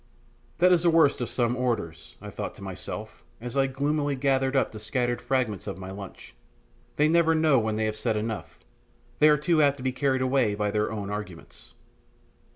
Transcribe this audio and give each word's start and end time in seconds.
That 0.57 0.71
is 0.71 0.81
the 0.81 0.89
worst 0.89 1.21
of 1.21 1.29
some 1.29 1.55
orators, 1.55 2.15
I 2.19 2.31
thought 2.31 2.55
to 2.55 2.63
myself, 2.63 3.23
as 3.39 3.55
I 3.55 3.67
gloomily 3.67 4.15
gathered 4.15 4.55
up 4.55 4.71
the 4.71 4.79
scattered 4.79 5.21
fragments 5.21 5.67
of 5.67 5.77
my 5.77 5.91
lunch; 5.91 6.33
they 6.95 7.07
never 7.07 7.35
know 7.35 7.59
when 7.59 7.75
they 7.75 7.85
have 7.85 7.95
said 7.95 8.17
enough, 8.17 8.57
and 9.21 9.29
are 9.29 9.37
too 9.37 9.61
apt 9.61 9.77
to 9.77 9.83
be 9.83 9.91
carried 9.91 10.23
away 10.23 10.55
by 10.55 10.71
their 10.71 10.91
own 10.91 11.11
arguments. 11.11 11.75